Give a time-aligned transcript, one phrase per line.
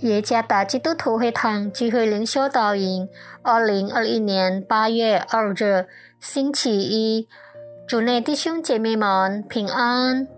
[0.00, 3.08] 耶加达基督徒会堂聚会灵修导引，
[3.40, 5.86] 二零二一年八月二日，
[6.20, 7.26] 星期一，
[7.88, 10.28] 主内弟兄姐妹们平安。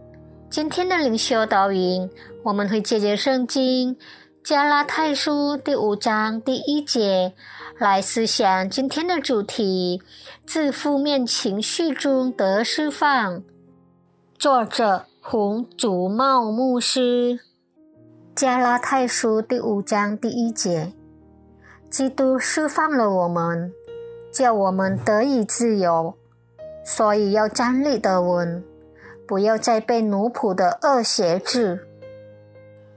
[0.48, 2.08] 今天的灵修导引，
[2.44, 3.96] 我们会借着圣经
[4.44, 7.32] 加拉太书第五章第一节
[7.80, 10.00] 来思想今天的主题：
[10.46, 13.42] 自负面情绪中得释放。
[14.38, 17.47] 作者洪祖茂牧师。
[18.38, 20.92] 加拉太书第五章第一节，
[21.90, 23.72] 基督释放了我们，
[24.30, 26.14] 叫我们得以自由，
[26.84, 28.62] 所以要站立得稳，
[29.26, 31.84] 不要再被奴仆的恶挟制。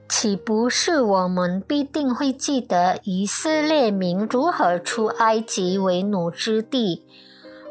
[0.08, 7.04] 岂不是我们必定会记得以色列民如何出埃及为奴之地？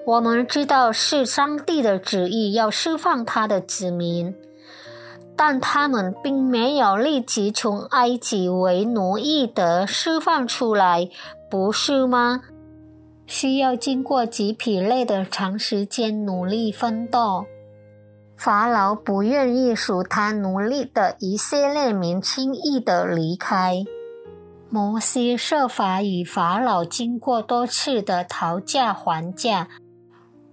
[0.04, 4.34] 我们知道是上帝的旨意要释放他的子民。
[5.42, 11.08] 但他们并没有立即从埃及为奴役的释放出来，
[11.50, 12.42] 不是吗？
[13.26, 17.46] 需要经过极疲累的长时间努力奋斗。
[18.36, 23.82] 法老不愿意属他奴隶的以色列民轻易的离开。
[24.68, 29.68] 摩西设法与法老经过多次的讨价还价。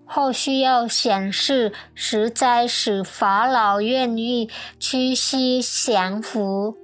[0.07, 4.49] 后需要显示，实在使法老愿意
[4.79, 6.75] 屈膝降服。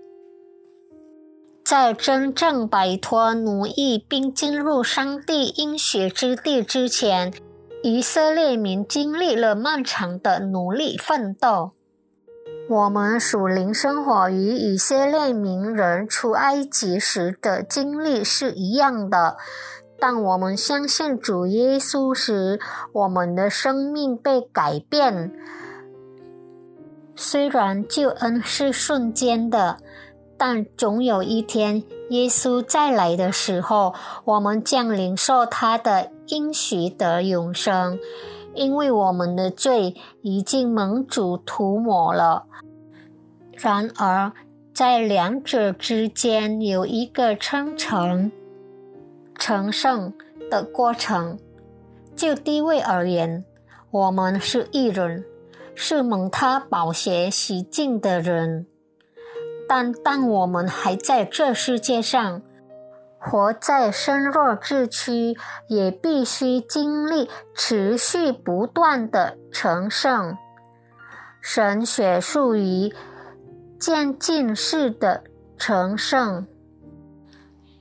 [1.64, 7.34] 在真正摆脱奴役并进入上帝应许之地之前，
[7.82, 11.72] 以色列民经历了漫长的努力奋斗。
[12.70, 19.38] 我们属灵生活与以色列民人出埃及时的经历是一样的。
[20.04, 22.60] 当我们相信主耶稣时，
[22.92, 25.32] 我们的生命被改变。
[27.16, 29.78] 虽然救恩是瞬间的，
[30.38, 33.94] 但总有一天，耶稣再来的时候，
[34.26, 37.98] 我们将领受他的应许的永生，
[38.54, 42.44] 因为我们的罪已经蒙主涂抹了。
[43.54, 44.34] 然而，
[44.74, 48.34] 在两者之间有一个称程。
[49.46, 50.14] 成圣
[50.50, 51.38] 的过程，
[52.16, 53.44] 就地位而言，
[53.92, 55.26] 我们是艺人，
[55.76, 58.66] 是蒙他宝血洗净的人。
[59.68, 62.42] 但当我们还在这世界上，
[63.20, 65.36] 活在身弱之躯，
[65.68, 70.38] 也必须经历持续不断的成圣。
[71.42, 72.94] 神学术语
[73.78, 75.26] 渐进式的
[75.58, 76.48] 成圣。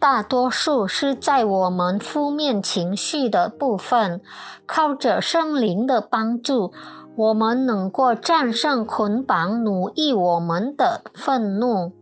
[0.02, 4.20] 大多数是在我们负面情绪的部分，
[4.66, 6.72] 靠着圣灵的帮助，
[7.14, 11.92] 我们能够战胜捆绑奴役我们的愤怒、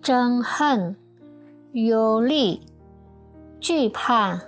[0.00, 0.94] 憎恨、
[1.72, 2.60] 忧虑、
[3.58, 4.42] 惧怕、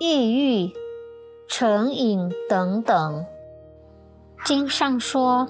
[0.00, 0.72] 抑郁、
[1.46, 3.26] 成瘾等等。
[4.46, 5.46] 经上说：“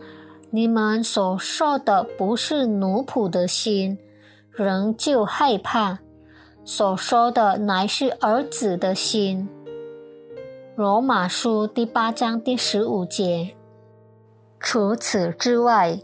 [0.51, 3.97] 你们所受的不是奴仆的心。”
[4.56, 5.99] 仍旧害怕，
[6.65, 9.47] 所说的乃是儿子的心。
[10.75, 13.55] 罗马书第八章第十五节。
[14.59, 16.00] 除此之外，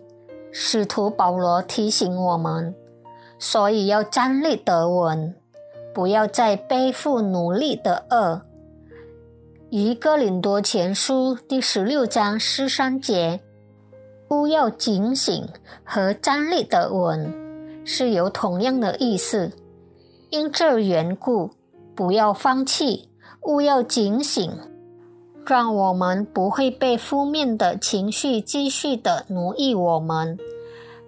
[0.51, 2.75] 使徒保罗提醒我们，
[3.39, 5.35] 所以要站立得稳，
[5.95, 8.43] 不要再背负奴隶的恶。
[9.71, 13.41] 一哥林多前书第十六章十三节，
[14.29, 15.49] 勿要警醒
[15.83, 17.42] 和站立得稳。
[17.85, 19.53] 是有同样的意思，
[20.31, 21.51] 因这缘故，
[21.95, 23.09] 不要放弃，
[23.43, 24.53] 勿要警醒，
[25.45, 30.39] 让我们不会被负面的情绪继续的奴役我们。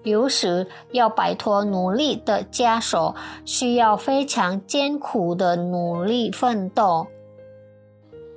[0.03, 3.15] 有时要摆脱努力的枷锁，
[3.47, 7.07] 需要非常艰苦的努力奋斗。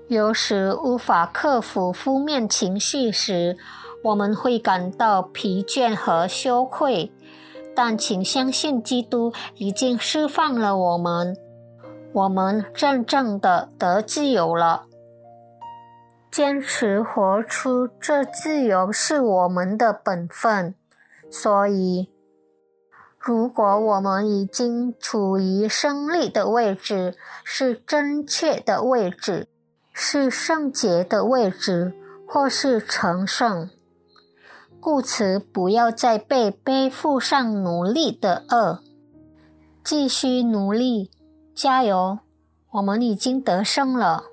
[0.07, 3.57] 有时无法克服负面情绪时，
[4.04, 7.12] 我们会感到疲倦和羞愧。
[7.78, 11.38] 但请相信，基督已经释放了我们，
[12.12, 14.86] 我们真正的得自由了。
[16.32, 20.74] 坚持活出这自由是我们的本分。
[21.30, 22.10] 所以，
[23.20, 29.48] 如果我们已经处于胜利的位置，是正确的位置，
[29.94, 31.94] 是圣洁的位置，
[32.28, 33.70] 或是成圣。
[34.89, 38.80] 故此，不要再被背负上奴隶的恶，
[39.84, 41.12] 继续努力，
[41.54, 42.19] 加油！
[42.72, 44.24] 我们已经得胜了，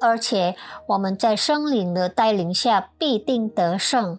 [0.00, 0.56] 而且
[0.88, 4.18] 我们在圣灵的带领下必定得胜。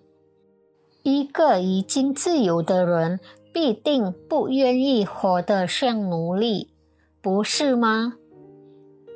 [1.02, 3.20] 一个已经自由的人，
[3.52, 6.70] 必定不愿意活得像奴隶，
[7.24, 8.14] 不是吗？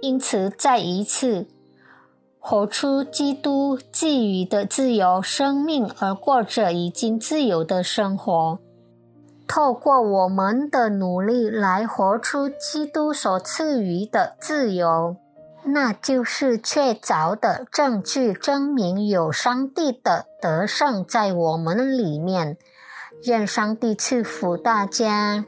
[0.01, 1.45] 因此，再一次
[2.39, 8.59] 活出基督给予的自由生命，而过着已经自由的生活。
[9.47, 15.17] 透过我们的努力来活出基督所赐予的自由，
[15.65, 22.57] 那就是确凿的证据，证明有上帝的德胜在我们里面。
[23.25, 25.43] 愿上帝赐福大家。